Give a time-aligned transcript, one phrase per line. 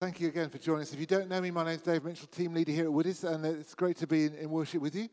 [0.00, 0.94] Thank you again for joining us.
[0.94, 3.22] If you don't know me, my name is Dave Mitchell, team leader here at Woodies,
[3.22, 5.10] and it's great to be in, in worship with you.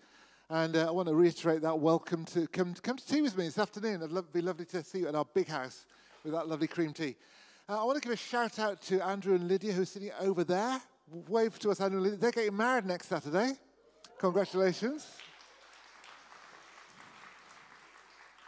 [0.50, 3.44] And uh, I want to reiterate that welcome to come, come to tea with me
[3.44, 4.02] this afternoon.
[4.02, 5.86] It'd be lovely to see you at our big house
[6.24, 7.18] with that lovely cream tea.
[7.68, 10.12] Uh, I want to give a shout out to Andrew and Lydia, who are sitting
[10.22, 10.80] over there.
[11.28, 12.20] Wave to us, Andrew and Lydia.
[12.20, 13.56] They're getting married next Saturday.
[14.20, 15.06] Congratulations.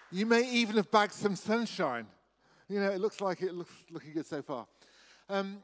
[0.10, 2.08] You may even have bagged some sunshine.
[2.70, 4.68] You know, it looks like it looks looking good so far.
[5.28, 5.62] Um,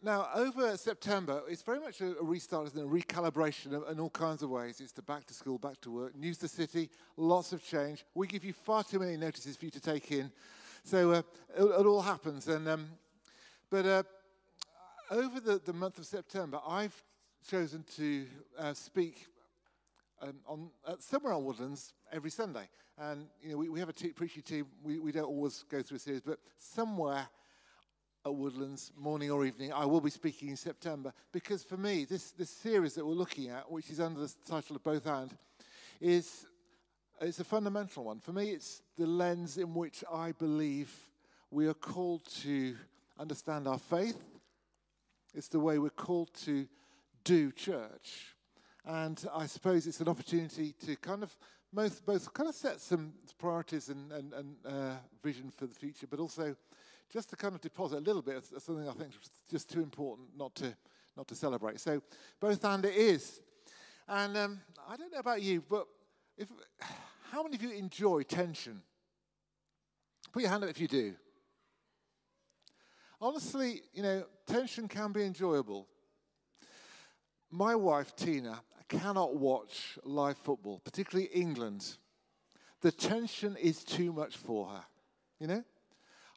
[0.00, 4.50] now, over September, it's very much a, restart and a recalibration in all kinds of
[4.50, 4.80] ways.
[4.80, 8.04] It's the back to school, back to work, news the city, lots of change.
[8.14, 10.30] We give you far too many notices for you to take in.
[10.84, 11.22] So uh,
[11.56, 12.46] it, it, all happens.
[12.46, 12.88] And, um,
[13.70, 14.02] but uh,
[15.10, 16.94] over the, the month of September, I've
[17.48, 18.26] chosen to
[18.56, 19.26] uh, speak
[20.22, 20.70] um, on,
[21.00, 22.68] somewhere on Woodlands every Sunday.
[22.98, 24.66] And, you know, we, we have a te- preaching team.
[24.82, 27.28] We, we don't always go through a series, but somewhere
[28.28, 29.72] at Woodlands, morning or evening.
[29.72, 33.48] I will be speaking in September because for me, this, this series that we're looking
[33.48, 35.34] at, which is under the title of Both And,
[35.98, 36.44] is
[37.22, 38.20] it's a fundamental one.
[38.20, 40.92] For me, it's the lens in which I believe
[41.50, 42.76] we are called to
[43.18, 44.22] understand our faith.
[45.34, 46.68] It's the way we're called to
[47.24, 48.36] do church.
[48.84, 51.34] And I suppose it's an opportunity to kind of
[51.72, 56.06] both, both kind of set some priorities and, and, and uh, vision for the future,
[56.08, 56.56] but also
[57.12, 59.80] just to kind of deposit a little bit of something I think is just too
[59.80, 60.74] important not to,
[61.16, 61.80] not to celebrate.
[61.80, 62.02] So
[62.40, 63.40] both and it is.
[64.06, 65.86] And um, I don't know about you, but
[66.36, 66.48] if,
[67.30, 68.82] how many of you enjoy tension?
[70.32, 71.14] Put your hand up if you do.
[73.20, 75.88] Honestly, you know, tension can be enjoyable.
[77.50, 81.96] My wife, Tina, cannot watch live football, particularly England.
[82.80, 84.84] The tension is too much for her,
[85.40, 85.64] you know?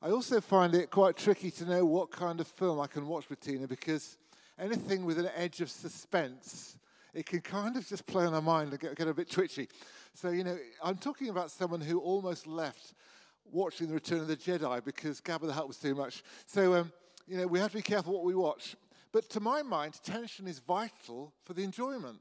[0.02, 3.30] I also find it quite tricky to know what kind of film I can watch
[3.30, 4.18] with Tina because
[4.58, 6.78] anything with an edge of suspense,
[7.14, 9.70] it can kind of just play on our mind and get, get a bit twitchy.
[10.16, 12.94] So, you know, I'm talking about someone who almost left
[13.52, 16.24] watching The Return of the Jedi because Jabba the Hutt was too much.
[16.48, 16.92] So, um,
[17.28, 18.76] you know, we have to be careful what we watch.
[19.12, 22.18] But to my mind, tension is vital for the enjoyment.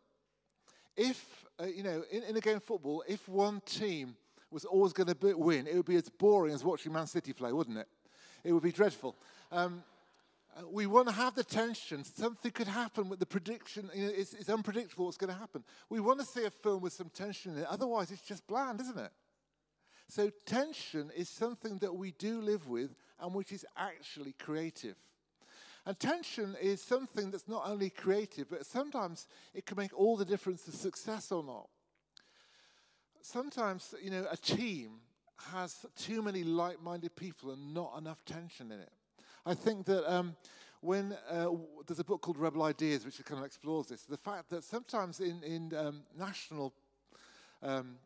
[0.97, 4.17] If, uh, you know, in, in a game of football, if one team
[4.51, 7.53] was always going to win, it would be as boring as watching Man City play,
[7.53, 7.89] wouldn't it?
[8.45, 9.17] It would be dreadful.
[9.53, 9.85] Um,
[10.57, 12.03] uh, we want to have the tension.
[12.05, 13.89] Something could happen with the prediction.
[13.95, 15.63] You know, it's, it's unpredictable what's going to happen.
[15.89, 17.67] We want to see a film with some tension in it.
[17.69, 19.13] Otherwise, it's just bland, isn't it?
[20.09, 24.97] So, tension is something that we do live with and which is actually creative.
[25.87, 30.25] And tension is something that's not only creative, but sometimes it can make all the
[30.25, 31.69] difference to success or not
[33.23, 35.01] sometimes, you know, a team
[35.53, 38.93] has too many like minded people and not enough tension in it.
[39.47, 40.37] I think that um,
[40.81, 41.49] when uh,
[41.87, 45.21] there's a book called Rebel Ideas, which kind of explores this, the fact that sometimes
[45.21, 46.75] in, in um, national
[47.63, 47.97] um,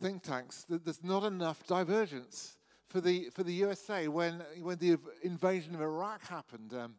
[0.00, 2.57] think tanks, there's not enough divergence.
[2.88, 6.94] For the, for the USA, when, when the invasion of Iraq happened, um,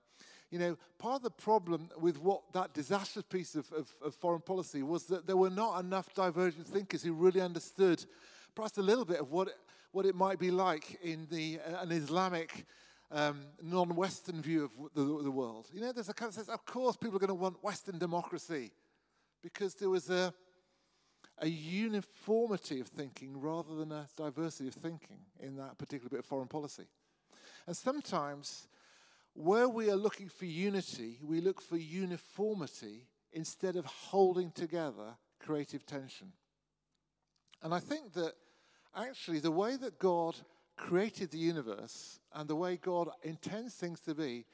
[0.52, 4.42] you know, part of the problem with what that disastrous piece of, of, of, foreign
[4.42, 8.04] policy was that there were not enough divergent thinkers who really understood
[8.56, 9.50] perhaps a little bit of what
[9.92, 12.66] what it might be like in the, uh, an Islamic
[13.12, 15.68] um, non-Western view of the, the, world.
[15.74, 17.98] You know, there's a kind of sense, of course people are going to want Western
[17.98, 18.72] democracy
[19.42, 20.32] because there was a,
[21.42, 26.26] a uniformity of thinking rather than a diversity of thinking in that particular bit of
[26.26, 26.86] foreign policy.
[27.66, 28.68] And sometimes
[29.34, 35.86] where we are looking for unity, we look for uniformity instead of holding together creative
[35.86, 36.32] tension.
[37.62, 38.34] And I think that
[38.96, 40.36] actually the way that God
[40.76, 44.46] created the universe and the way God intends things to be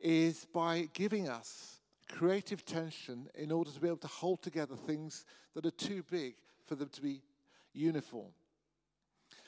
[0.00, 1.79] is by giving us
[2.10, 6.34] creative tension in order to be able to hold together things that are too big
[6.66, 7.22] for them to be
[7.72, 8.32] uniform.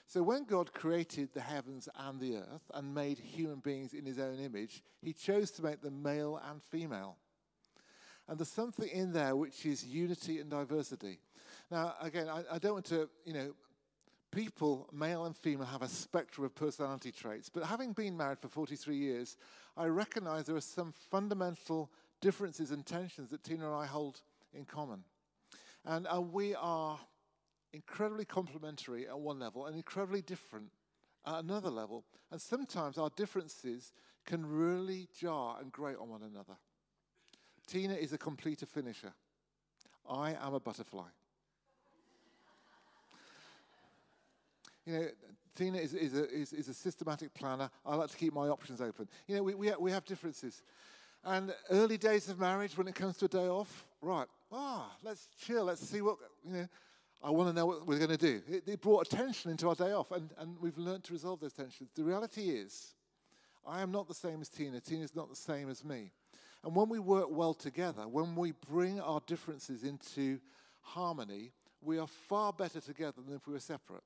[0.07, 4.19] So when God created the heavens and the earth and made human beings in his
[4.19, 7.17] own image, he chose to make them male and female.
[8.29, 11.19] And there's something in there which is unity and diversity.
[11.71, 13.55] Now, again, I, I don't want to, you know,
[14.31, 17.49] people, male and female, have a spectrum of personality traits.
[17.49, 19.37] But having been married for 43 years,
[19.77, 21.91] I recognize there are some fundamental
[22.23, 24.23] differences and tensions that Tina and I hold
[24.55, 25.05] in common.
[25.85, 26.99] And uh, we are
[27.75, 30.71] incredibly complementary at one level and incredibly different
[31.27, 32.05] at another level.
[32.31, 33.93] And sometimes our differences
[34.25, 36.57] can really jar and grate on one another.
[37.67, 39.13] Tina is a completer finisher.
[40.09, 41.09] I am a butterfly.
[44.87, 45.09] you know,
[45.55, 47.71] Tina is, is, a, is, is a systematic planner.
[47.85, 49.09] I like to keep my options open.
[49.27, 50.63] You know, we, we, we have differences.
[51.25, 55.29] And early days of marriage, when it comes to a day off, right, ah, let's
[55.39, 56.69] chill, let's see what, you know,
[57.23, 58.43] I want to know what we're going to do.
[58.49, 61.53] It, it brought tension into our day off, and, and we've learned to resolve those
[61.53, 61.91] tensions.
[61.95, 62.95] The reality is,
[63.65, 64.81] I am not the same as Tina.
[64.81, 66.11] Tina's not the same as me.
[66.65, 70.41] And when we work well together, when we bring our differences into
[70.81, 74.03] harmony, we are far better together than if we were separate.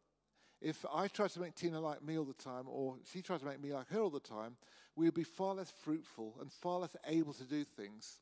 [0.60, 3.46] If I tried to make Tina like me all the time, or she tried to
[3.46, 4.56] make me like her all the time,
[4.94, 8.20] we would be far less fruitful and far less able to do things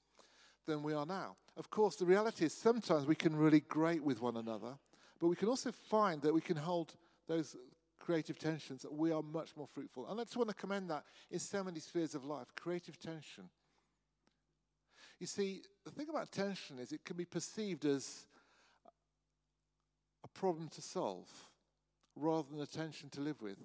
[0.66, 1.36] than we are now.
[1.56, 4.76] Of course, the reality is sometimes we can really grate with one another,
[5.20, 6.94] but we can also find that we can hold
[7.28, 7.56] those
[8.00, 10.06] creative tensions that we are much more fruitful.
[10.08, 13.48] And I just want to commend that in so many spheres of life creative tension.
[15.20, 18.26] You see, the thing about tension is it can be perceived as
[20.24, 21.28] a problem to solve
[22.16, 23.58] rather than a tension to live with.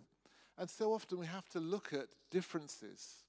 [0.58, 3.24] And so often we have to look at differences,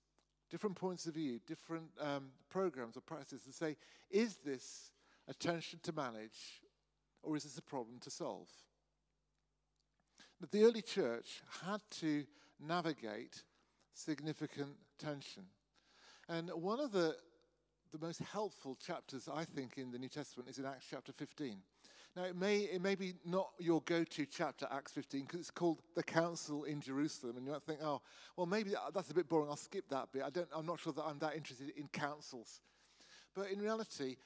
[0.50, 3.76] different points of view, different um, programs or practices and say,
[4.10, 4.90] is this
[5.28, 6.62] a tension to manage
[7.22, 8.48] or is this a problem to solve?
[10.40, 12.24] But the early church had to
[12.58, 13.42] navigate
[13.92, 15.44] significant tension.
[16.28, 17.16] And one of the,
[17.92, 21.56] the most helpful chapters, I think, in the New Testament is in Acts chapter 15.
[22.16, 25.50] Now, it may, it may be not your go to chapter, Acts 15, because it's
[25.50, 27.36] called the Council in Jerusalem.
[27.36, 28.00] And you might think, oh,
[28.36, 29.48] well, maybe that's a bit boring.
[29.48, 30.22] I'll skip that bit.
[30.24, 32.60] I don't, I'm not sure that I'm that interested in councils.
[33.34, 34.16] But in reality,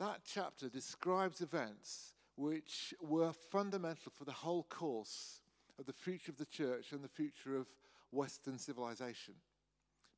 [0.00, 5.40] that chapter describes events which were fundamental for the whole course
[5.78, 7.68] of the future of the church and the future of
[8.10, 9.34] Western civilization.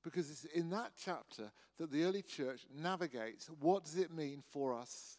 [0.02, 4.74] Because it's in that chapter that the early church navigates what does it mean for
[4.74, 5.18] us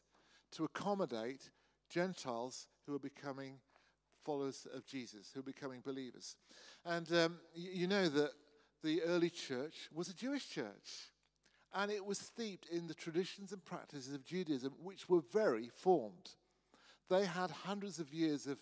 [0.52, 1.50] to accommodate
[1.94, 3.60] Gentiles who are becoming
[4.26, 6.36] followers of Jesus, who are becoming believers.
[6.86, 8.32] And um, you, you know that
[8.84, 11.12] the early church was a Jewish church.
[11.74, 16.30] And it was steeped in the traditions and practices of Judaism, which were very formed.
[17.10, 18.60] They had hundreds of years of,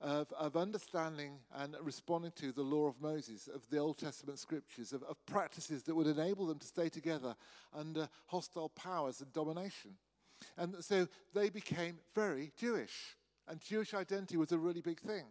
[0.00, 4.92] of, of, understanding and responding to the law of Moses, of the Old Testament scriptures,
[4.92, 7.36] of, of practices that would enable them to stay together
[7.74, 9.92] under hostile powers and domination.
[10.56, 13.16] And so they became very Jewish.
[13.48, 15.24] And Jewish identity was a really big thing.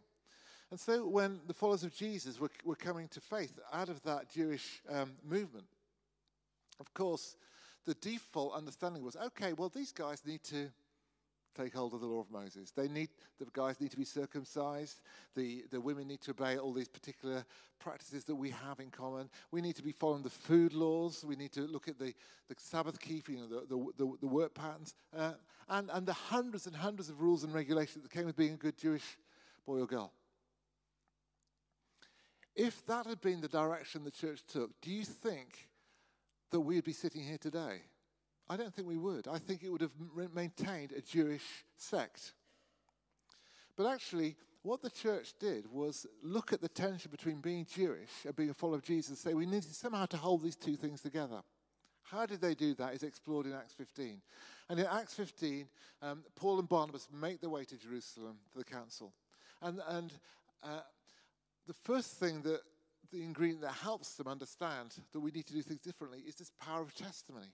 [0.72, 4.30] And so when the followers of Jesus were, were coming to faith out of that
[4.30, 5.68] Jewish um, movement,
[6.80, 7.36] of course,
[7.86, 10.70] the default understanding was okay, well, these guys need to
[11.56, 12.72] take hold of the law of Moses.
[12.72, 13.10] They need
[13.40, 15.02] the guys need to be circumcised.
[15.36, 17.46] The the women need to obey all these particular
[17.80, 19.30] practices that we have in common.
[19.52, 21.24] We need to be following the food laws.
[21.26, 22.14] We need to look at the,
[22.48, 25.34] the Sabbath keeping, the, the, the, the work patterns, uh,
[25.70, 28.58] and, and the hundreds and hundreds of rules and regulations that came with being a
[28.58, 29.18] good Jewish
[29.66, 30.12] boy or girl.
[32.56, 35.68] If that had been the direction the church took, do you think
[36.52, 37.82] that we'd be sitting here today?
[38.50, 39.28] I don't think we would.
[39.28, 39.94] I think it would have
[40.34, 41.44] maintained a Jewish
[41.78, 42.34] sect.
[43.76, 48.36] But actually, what the church did was look at the tension between being Jewish and
[48.36, 51.02] being a follower of Jesus and say we need somehow to hold these two things
[51.02, 51.42] together.
[52.04, 54.22] How did they do that is explored in Acts 15.
[54.70, 55.68] And in Acts 15,
[56.02, 59.14] um, Paul and Barnabas make their way to Jerusalem to the council.
[59.62, 60.14] And, and
[60.64, 60.82] uh,
[61.68, 62.62] the first thing that
[63.12, 66.52] the ingredient that helps them understand that we need to do things differently is this
[66.60, 67.54] power of testimony.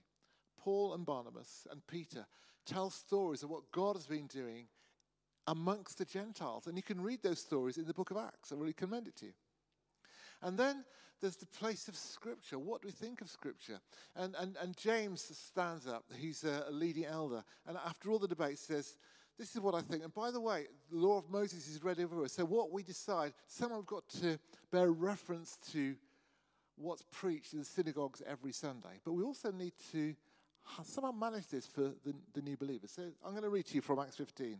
[0.62, 2.26] Paul and Barnabas and Peter
[2.64, 4.66] tell stories of what God has been doing
[5.46, 6.66] amongst the Gentiles.
[6.66, 8.52] And you can read those stories in the book of Acts.
[8.52, 9.32] I really commend it to you.
[10.40, 10.84] And then
[11.20, 12.58] there's the place of Scripture.
[12.58, 13.80] What do we think of Scripture?
[14.16, 16.04] And, and, and James stands up.
[16.16, 17.44] He's a, leading elder.
[17.66, 18.96] And after all the debate, says,
[19.38, 20.04] This is what I think.
[20.04, 22.28] And by the way, the law of Moses is read everywhere.
[22.28, 24.38] So what we decide, someone's got to
[24.70, 25.94] bear reference to
[26.76, 29.00] what's preached in the synagogues every Sunday.
[29.04, 30.14] But we also need to
[30.84, 32.92] somehow manage this for the, the new believers.
[32.92, 34.58] So I'm going to read to you from Acts 15.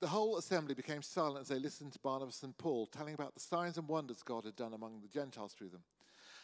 [0.00, 3.40] The whole assembly became silent as they listened to Barnabas and Paul telling about the
[3.40, 5.82] signs and wonders God had done among the Gentiles through them.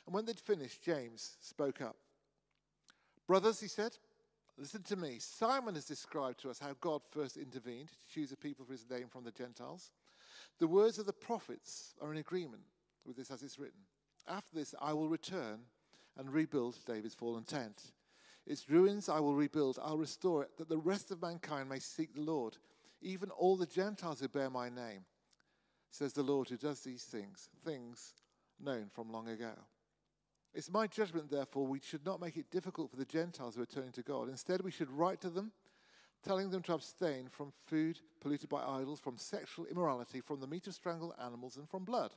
[0.04, 1.96] And when they'd finished, James spoke up.
[3.26, 3.96] Brothers, he said,
[4.58, 5.16] listen to me.
[5.18, 8.88] Simon has described to us how God first intervened to choose a people for his
[8.88, 9.90] name from the Gentiles.
[10.58, 12.62] The words of the prophets are in agreement
[13.06, 13.80] with this as it's written.
[14.28, 15.60] After this, I will return
[16.16, 17.92] and rebuild David's fallen tent.
[18.46, 22.14] Its ruins I will rebuild, I'll restore it, that the rest of mankind may seek
[22.14, 22.56] the Lord,
[23.02, 25.04] even all the Gentiles who bear my name,
[25.90, 28.14] says the Lord who does these things, things
[28.60, 29.52] known from long ago.
[30.54, 33.66] It's my judgment, therefore, we should not make it difficult for the Gentiles who are
[33.66, 34.28] turning to God.
[34.28, 35.52] Instead, we should write to them,
[36.24, 40.66] telling them to abstain from food polluted by idols, from sexual immorality, from the meat
[40.66, 42.12] of strangled animals, and from blood.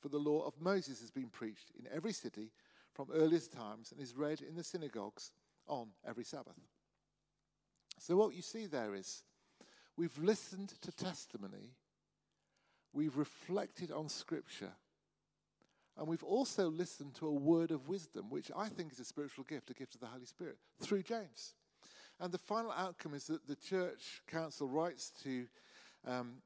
[0.00, 2.50] For the law of Moses has been preached in every city
[2.96, 5.30] from earliest times and is read in the synagogues
[5.68, 6.56] on every Sabbath.
[7.98, 9.22] So, what you see there is
[9.96, 11.74] we've listened to testimony,
[12.94, 14.72] we've reflected on Scripture,
[15.98, 19.44] and we've also listened to a word of wisdom, which I think is a spiritual
[19.44, 21.54] gift, a gift of the Holy Spirit, through James.
[22.18, 25.46] And the final outcome is that the church council writes to
[26.06, 26.36] um,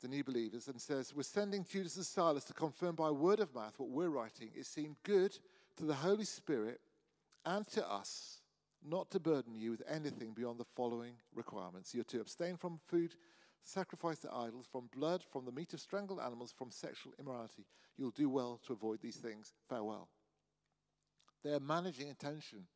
[0.00, 3.54] the new believers and says, We're sending Judas and Silas to confirm by word of
[3.54, 4.50] mouth what we're writing.
[4.54, 5.38] It seemed good
[5.76, 6.80] to the Holy Spirit
[7.44, 8.38] and to us
[8.84, 11.94] not to burden you with anything beyond the following requirements.
[11.94, 13.14] You're to abstain from food
[13.64, 17.64] sacrificed to idols, from blood, from the meat of strangled animals, from sexual immorality.
[17.96, 19.52] You'll do well to avoid these things.
[19.68, 20.08] Farewell.
[21.44, 22.66] They're managing attention.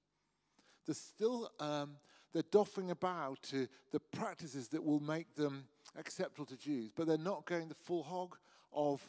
[0.86, 1.96] They're still um,
[2.32, 5.64] they're doffing about to the practices that will make them
[5.98, 8.36] acceptable to Jews, but they're not going the full hog
[8.72, 9.00] of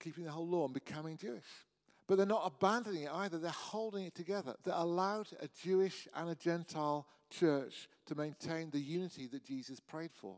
[0.00, 1.44] keeping the whole law and becoming Jewish.
[2.08, 4.56] But they're not abandoning it either, they're holding it together.
[4.64, 10.10] They allowed a Jewish and a Gentile church to maintain the unity that Jesus prayed
[10.14, 10.36] for.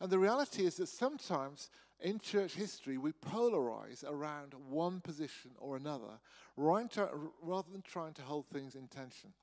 [0.00, 1.68] And the reality is that sometimes
[2.00, 6.18] in church history we polarize around one position or another
[6.56, 9.34] rather than trying to hold things in tension.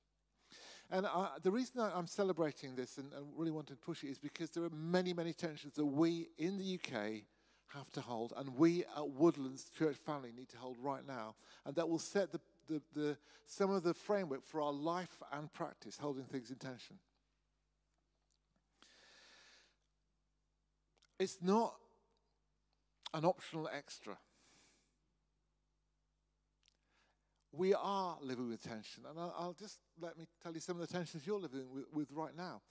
[0.90, 4.20] And I, the reason I'm celebrating this and, and really wanting to push it is
[4.20, 7.24] because there are many, many tensions that we in the UK
[7.74, 11.36] have to hold, and we at Woodlands Church Family need to hold right now.
[11.66, 15.52] And that will set the, the, the, some of the framework for our life and
[15.52, 16.98] practice, holding things in tension.
[21.20, 21.76] It's not
[23.14, 24.18] an optional extra.
[27.54, 29.04] We are living with tension.
[29.10, 31.86] And I'll, I'll, just let me tell you some of the tensions you're living with,
[31.94, 32.62] with right now.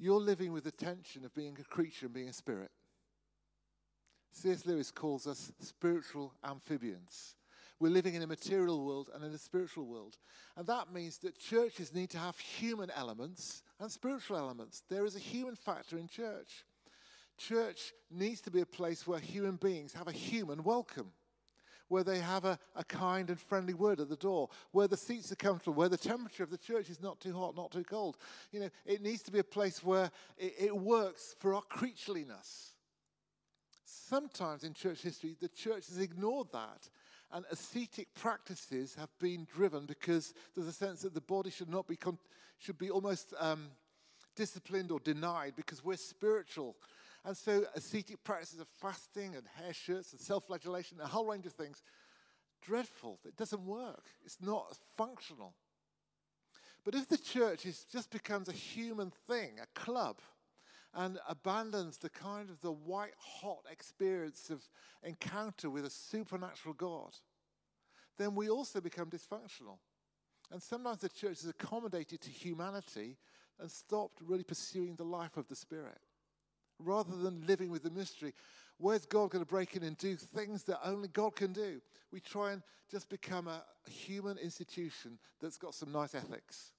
[0.00, 2.72] You're living with the tension of being a creature and being a spirit.
[4.34, 4.66] C.S.
[4.66, 7.36] Lewis calls us spiritual amphibians.
[7.78, 10.16] We're living in a material world and in a spiritual world.
[10.56, 14.82] And that means that churches need to have human elements and spiritual elements.
[14.88, 16.64] There is a human factor in church.
[17.38, 21.12] Church needs to be a place where human beings have a human welcome,
[21.88, 25.30] where they have a, a kind and friendly word at the door, where the seats
[25.30, 28.16] are comfortable, where the temperature of the church is not too hot, not too cold.
[28.52, 32.73] You know, it needs to be a place where it, it works for our creatureliness.
[33.94, 36.88] Sometimes in church history, the church has ignored that
[37.32, 41.86] and ascetic practices have been driven because there's a sense that the body should not
[41.86, 42.18] be con-
[42.58, 43.70] should be almost um,
[44.36, 46.76] disciplined or denied because we're spiritual.
[47.24, 51.52] And so ascetic practices of fasting and hair shirts and self-flagellation a whole range of
[51.52, 51.82] things
[52.62, 53.18] dreadful.
[53.24, 54.04] It doesn't work.
[54.24, 55.54] It's not functional.
[56.84, 60.20] But if the church is, just becomes a human thing a club
[60.94, 64.62] and abandons the kind of the white hot experience of
[65.02, 67.16] encounter with a supernatural God,
[68.18, 69.78] then we also become dysfunctional.
[70.52, 73.16] And sometimes the church is accommodated to humanity
[73.58, 75.98] and stopped really pursuing the life of the Spirit.
[76.78, 78.34] Rather than living with the mystery,
[78.78, 81.80] where's God going to break in and do things that only God can do?
[82.12, 86.73] We try and just become a human institution that's got some nice ethics.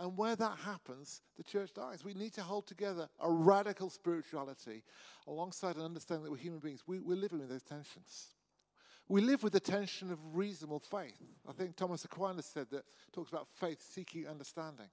[0.00, 2.02] And where that happens, the church dies.
[2.02, 4.82] We need to hold together a radical spirituality
[5.28, 6.84] alongside an understanding that we're human beings.
[6.86, 8.28] We, we're living with those tensions.
[9.08, 11.20] We live with the tension of reasonable faith.
[11.46, 14.88] I think Thomas Aquinas said that, talks about faith seeking understanding.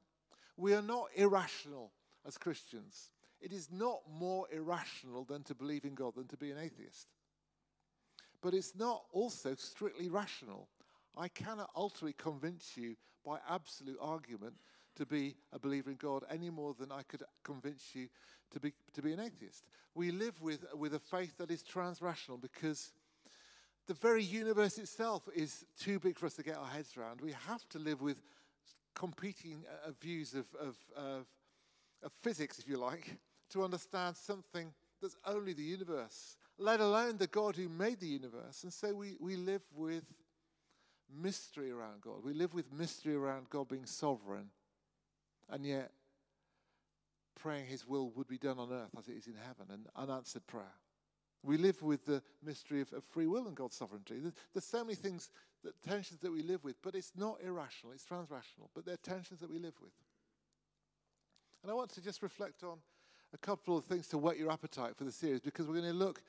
[0.57, 1.93] We are not irrational
[2.25, 3.11] as Christians.
[3.39, 7.07] It is not more irrational than to believe in God than to be an atheist.
[8.41, 10.67] But it's not also strictly rational.
[11.15, 14.55] I cannot ultimately convince you by absolute argument
[14.97, 18.07] to be a believer in God any more than I could convince you
[18.51, 19.63] to be, to be an atheist.
[19.95, 22.91] We live with, with a faith that is transrational because
[23.87, 27.21] the very universe itself is too big for us to get our heads around.
[27.21, 28.17] We have to live with
[28.95, 31.25] competing uh, views of, of, of,
[32.03, 33.17] of physics, if you like,
[33.51, 38.63] to understand something that's only the universe, let alone the God who made the universe.
[38.63, 40.11] And so we, we live with
[41.21, 42.23] mystery around God.
[42.23, 44.49] We live with mystery around God being sovereign
[45.49, 45.91] and yet
[47.35, 50.45] praying His will would be done on earth as it is in heaven, an unanswered
[50.47, 50.75] prayer.
[51.43, 54.15] We live with the mystery of, of free will and God's sovereignty.
[54.19, 55.29] There's, there's, so many things,
[55.63, 59.39] that, tensions that we live with, but it's not irrational, it's transrational, but they're tensions
[59.39, 59.93] that we live with.
[61.63, 62.77] And I want to just reflect on
[63.33, 65.93] a couple of things to whet your appetite for the series because we're going to
[65.93, 66.21] look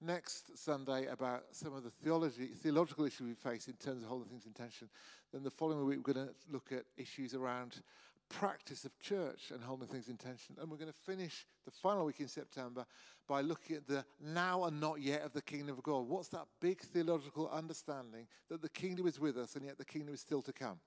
[0.00, 4.28] next Sunday about some of the theology, theological issues we face in terms of holding
[4.28, 4.88] things in tension.
[5.32, 7.82] Then the following week, we're going to look at issues around
[8.28, 10.56] practice of church and holding things in tension.
[10.60, 12.84] And we're going to finish the final week in September
[13.28, 16.08] by looking at the now and not yet of the kingdom of God.
[16.08, 20.14] What's that big theological understanding that the kingdom is with us and yet the kingdom
[20.14, 20.78] is still to come?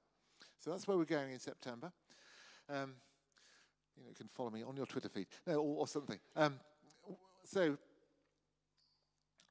[0.59, 1.91] So that's where we're going in September.
[2.69, 2.95] Um,
[3.97, 6.19] you, know, you can follow me on your Twitter feed, no, or, or something.
[6.35, 6.59] Um,
[7.43, 7.77] so,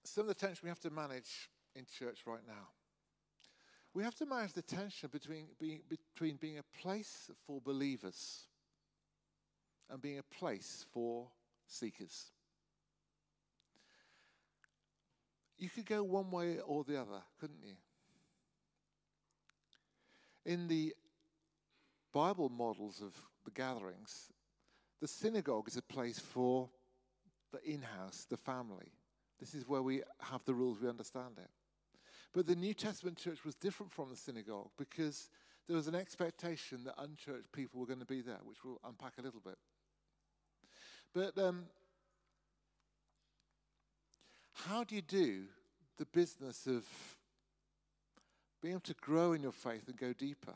[0.04, 2.68] some of the tension we have to manage in church right now.
[3.98, 8.44] We have to manage the tension between being, between being a place for believers
[9.90, 11.26] and being a place for
[11.66, 12.26] seekers.
[15.58, 17.74] You could go one way or the other, couldn't you?
[20.46, 20.94] In the
[22.12, 24.30] Bible models of the gatherings,
[25.00, 26.68] the synagogue is a place for
[27.50, 28.92] the in house, the family.
[29.40, 31.50] This is where we have the rules, we understand it.
[32.32, 35.30] But the New Testament church was different from the synagogue because
[35.66, 39.14] there was an expectation that unchurched people were going to be there, which we'll unpack
[39.18, 39.58] a little bit.
[41.14, 41.64] But um,
[44.52, 45.44] how do you do
[45.96, 46.84] the business of
[48.60, 50.54] being able to grow in your faith and go deeper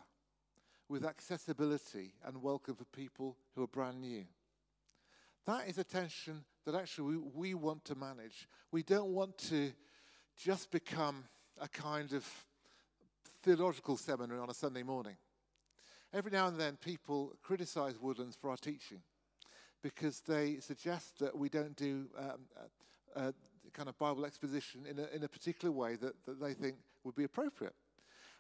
[0.89, 4.25] with accessibility and welcome for people who are brand new?
[5.47, 8.49] That is a tension that actually we, we want to manage.
[8.71, 9.73] We don't want to
[10.37, 11.25] just become
[11.63, 12.29] a kind of
[13.43, 15.17] theological seminary on a Sunday morning.
[16.13, 19.01] Every now and then, people criticize Woodlands for our teaching
[19.81, 22.41] because they suggest that we don't do um,
[23.15, 23.35] a, a
[23.73, 27.15] kind of Bible exposition in a, in a particular way that, that they think would
[27.15, 27.75] be appropriate.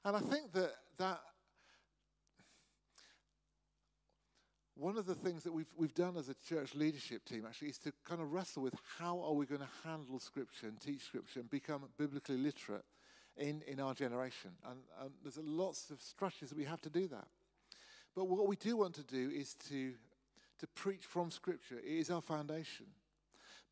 [0.04, 1.20] And I think that that
[4.74, 7.78] one of the things that we've, we've done as a church leadership team actually is
[7.78, 11.40] to kind of wrestle with how are we going to handle Scripture and teach Scripture
[11.40, 12.84] and become biblically literate
[13.36, 14.50] in, in our generation.
[14.68, 17.26] And, and there's lots of structures that we have to do that.
[18.14, 19.92] But what we do want to do is to,
[20.58, 21.78] to preach from Scripture.
[21.78, 22.86] It is our foundation.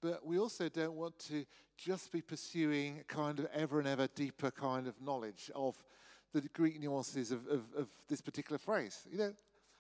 [0.01, 1.45] But we also don't want to
[1.77, 5.77] just be pursuing kind of ever and ever deeper kind of knowledge of
[6.33, 9.07] the Greek nuances of, of, of this particular phrase.
[9.11, 9.35] You know,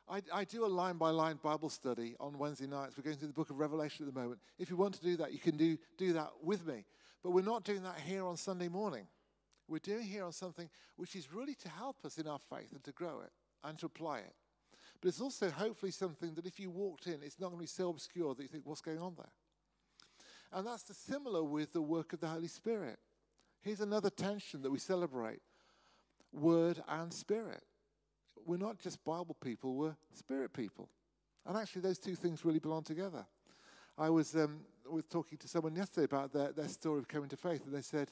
[0.09, 2.97] I, I, do a line by line Bible study on Wednesday nights.
[2.97, 4.41] We're going through the book of Revelation at the moment.
[4.59, 6.85] If you want to do that, you can do, do that with me.
[7.23, 9.07] But we're not doing that here on Sunday morning.
[9.71, 12.83] We're doing here on something which is really to help us in our faith and
[12.83, 13.31] to grow it
[13.63, 14.35] and to apply it.
[15.01, 17.67] But it's also hopefully something that if you walked in, it's not going to be
[17.67, 19.31] so obscure that you think, what's going on there?
[20.53, 22.99] And that's the similar with the work of the Holy Spirit.
[23.61, 25.41] Here's another tension that we celebrate
[26.33, 27.63] word and spirit.
[28.45, 30.89] We're not just Bible people, we're spirit people.
[31.47, 33.25] And actually, those two things really belong together.
[33.97, 37.37] I was, um, was talking to someone yesterday about their, their story of coming to
[37.37, 38.11] faith, and they said,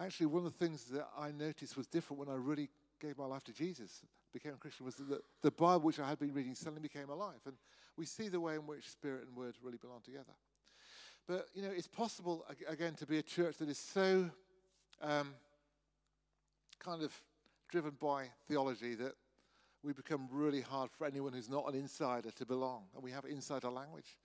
[0.00, 2.68] Actually, one of the things that I noticed was different when I really
[3.00, 6.18] gave my life to Jesus, became a Christian, was that the Bible, which I had
[6.18, 7.40] been reading, suddenly became alive.
[7.46, 7.54] And
[7.96, 10.32] we see the way in which spirit and word really belong together.
[11.26, 14.30] But, you know, it's possible, again, to be a church that is so
[15.02, 15.34] um,
[16.78, 17.12] kind of
[17.70, 19.14] driven by theology that
[19.82, 22.84] we become really hard for anyone who's not an insider to belong.
[22.94, 24.16] And we have insider language.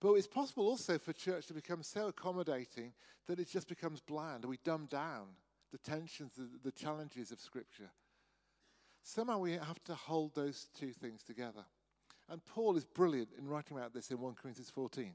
[0.00, 2.92] But it's possible also for church to become so accommodating
[3.26, 4.44] that it just becomes bland.
[4.44, 5.26] We dumb down
[5.72, 7.90] the tensions, the, the challenges of Scripture.
[9.02, 11.64] Somehow we have to hold those two things together.
[12.28, 15.14] And Paul is brilliant in writing about this in 1 Corinthians 14.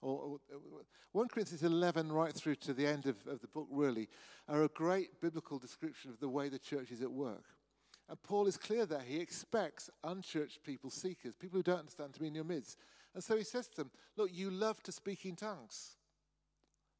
[0.00, 0.38] Or,
[1.12, 4.08] 1 Corinthians 11, right through to the end of, of the book, really,
[4.48, 7.44] are a great biblical description of the way the church is at work.
[8.08, 12.20] And Paul is clear that he expects unchurched people, seekers, people who don't understand, to
[12.20, 12.78] be in your midst.
[13.14, 15.96] And so he says to them, Look, you love to speak in tongues.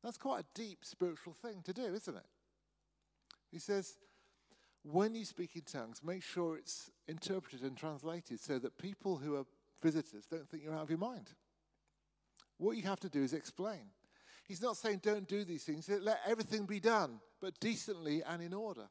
[0.02, 2.26] That's quite a deep spiritual thing to do, isn't it?
[3.50, 3.96] He says,
[4.84, 9.36] when you speak in tongues, make sure it's interpreted and translated so that people who
[9.36, 9.44] are
[9.80, 11.30] visitors don't think you're out of your mind.
[12.58, 13.90] What you have to do is explain.
[14.46, 18.52] He's not saying don't do these things, let everything be done, but decently and in
[18.52, 18.88] order.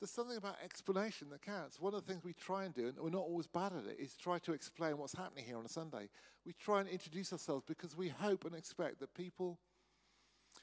[0.00, 1.78] There's something about explanation that counts.
[1.78, 3.98] One of the things we try and do, and we're not always bad at it,
[4.00, 6.08] is try to explain what's happening here on a Sunday.
[6.46, 9.58] We try and introduce ourselves because we hope and expect that people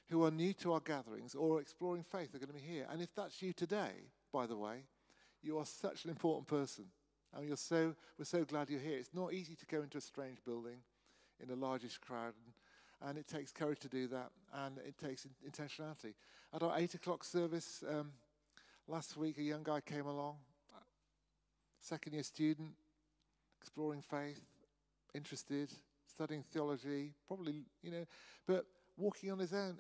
[0.09, 2.87] who are new to our gatherings or exploring faith are going to be here.
[2.89, 4.85] And if that's you today, by the way,
[5.43, 6.85] you are such an important person.
[7.35, 8.97] And you're so, we're so glad you're here.
[8.97, 10.77] It's not easy to go into a strange building
[11.39, 15.27] in the largest crowd, and, and it takes courage to do that, and it takes
[15.47, 16.15] intentionality.
[16.53, 18.13] At our 8 o'clock service, um,
[18.89, 20.37] Last week, a young guy came along,
[21.81, 22.69] second year student,
[23.59, 24.39] exploring faith,
[25.13, 25.69] interested,
[26.05, 28.05] studying theology, probably, you know,
[28.47, 29.77] but walking on his own.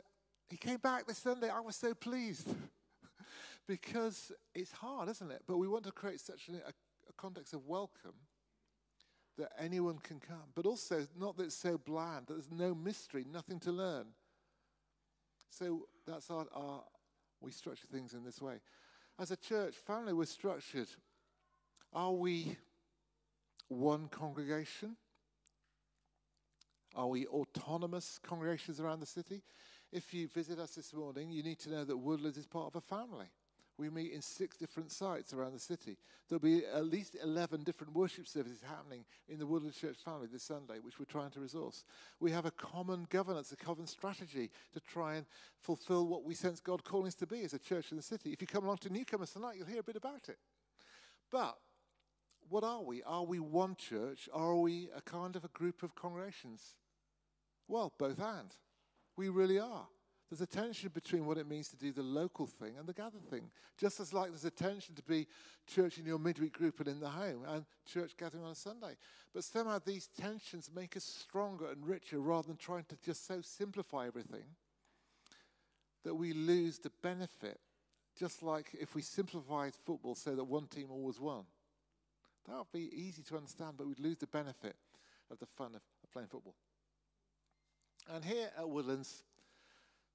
[0.49, 1.49] He came back this Sunday.
[1.49, 2.49] I was so pleased
[3.67, 5.43] because it's hard, isn't it?
[5.47, 8.15] But we want to create such a, a context of welcome
[9.37, 13.25] that anyone can come, but also not that it's so bland, that there's no mystery,
[13.31, 14.07] nothing to learn.
[15.49, 16.83] So that's our, our
[17.39, 18.59] we structure things in this way.
[19.19, 20.89] As a church family, we're structured.
[21.91, 22.55] Are we
[23.67, 24.95] one congregation?
[26.95, 29.41] Are we autonomous congregations around the city?
[29.91, 32.75] If you visit us this morning, you need to know that Woodlands is part of
[32.75, 33.27] a family.
[33.77, 35.97] We meet in six different sites around the city.
[36.27, 40.43] There'll be at least 11 different worship services happening in the Woodlands Church family this
[40.43, 41.83] Sunday, which we're trying to resource.
[42.19, 45.25] We have a common governance, a common strategy to try and
[45.59, 48.31] fulfill what we sense God calling us to be as a church in the city.
[48.31, 50.39] If you come along to newcomers tonight, you'll hear a bit about it.
[51.31, 51.57] But
[52.49, 53.03] what are we?
[53.03, 54.27] Are we one church?
[54.33, 56.75] Are we a kind of a group of congregations?
[57.67, 58.55] Well, both and.
[59.15, 59.87] We really are.
[60.29, 63.19] There's a tension between what it means to do the local thing and the gather
[63.29, 63.49] thing.
[63.77, 65.25] Just as like there's a tension to be
[65.65, 68.97] church in your midweek group and in the home and church gathering on a Sunday.
[69.33, 73.39] But somehow these tensions make us stronger and richer rather than trying to just so
[73.41, 74.43] simplify everything
[76.03, 77.59] that we lose the benefit.
[78.19, 81.45] Just like if we simplified football so that one team always won.
[82.47, 84.75] That would be easy to understand, but we'd lose the benefit
[85.29, 86.55] of the fun of, playing football.
[88.13, 89.23] And here at Woodlands,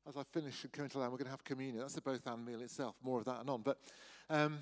[0.09, 1.79] as I finish and come into land, we're going to have communion.
[1.79, 2.97] That's the both and meal itself.
[3.03, 3.63] More of that and on.
[3.63, 3.79] But
[4.29, 4.59] um,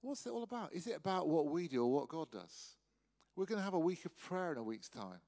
[0.00, 0.72] what's it all about?
[0.72, 2.76] Is it about what we do or what God does?
[3.36, 5.20] We're going to have a week of prayer in a week's time.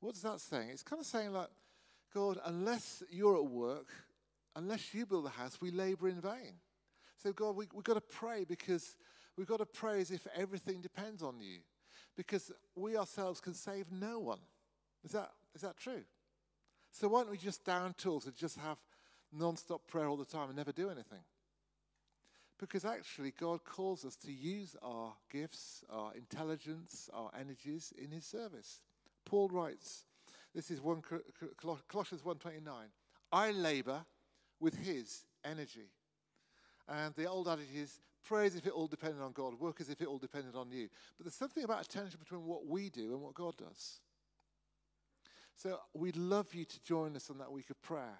[0.00, 0.68] What is that saying?
[0.70, 1.48] It's kind of saying like,
[2.12, 3.88] God, unless you're at work,
[4.54, 6.54] unless you build the house, we labor in vain.
[7.16, 8.96] So, God, we, we've got to pray because
[9.38, 11.60] we've got to pray as if everything depends on you.
[12.14, 14.40] Because we ourselves can save no one.
[15.02, 16.02] Is that, is that true?
[16.92, 18.76] So why don't we just down tools and just have
[19.32, 21.24] non-stop prayer all the time and never do anything?
[22.58, 28.24] Because actually, God calls us to use our gifts, our intelligence, our energies in His
[28.24, 28.82] service.
[29.24, 30.04] Paul writes,
[30.54, 31.02] this is 1
[31.88, 32.60] Colossians 1.29,
[33.32, 34.04] I labor
[34.60, 35.88] with His energy.
[36.88, 39.88] And the old adage is, pray as if it all depended on God, work as
[39.88, 40.88] if it all depended on you.
[41.16, 43.98] But there's something about a tension between what we do and what God does.
[45.56, 48.18] So we'd love you to join us on that week of prayer.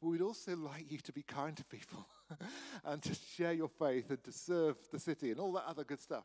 [0.00, 2.06] But we'd also like you to be kind to people
[2.84, 6.00] and to share your faith and to serve the city and all that other good
[6.00, 6.24] stuff.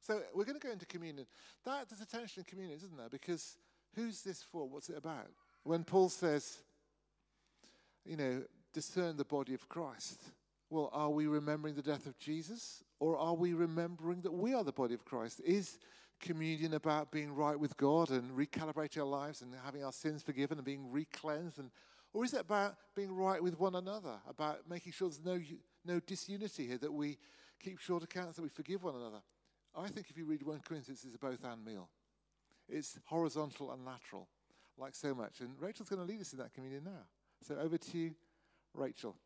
[0.00, 1.26] So we're going to go into communion.
[1.64, 3.08] That there's a tension in communion, isn't there?
[3.08, 3.56] Because
[3.94, 4.68] who's this for?
[4.68, 5.28] What's it about?
[5.64, 6.58] When Paul says,
[8.04, 10.20] you know, discern the body of Christ.
[10.70, 14.64] Well, are we remembering the death of Jesus or are we remembering that we are
[14.64, 15.40] the body of Christ?
[15.44, 15.78] Is
[16.22, 20.56] communion about being right with God and recalibrating our lives and having our sins forgiven
[20.56, 21.58] and being recleansed?
[21.58, 21.70] And,
[22.14, 25.38] or is it about being right with one another, about making sure there's no,
[25.84, 27.18] no disunity here, that we
[27.62, 29.20] keep short accounts, that we forgive one another?
[29.76, 31.90] I think if you read 1 Corinthians, it's a both and meal.
[32.68, 34.28] It's horizontal and lateral,
[34.78, 35.40] like so much.
[35.40, 37.04] And Rachel's going to lead us in that communion now.
[37.42, 38.14] So over to you,
[38.74, 39.16] Rachel.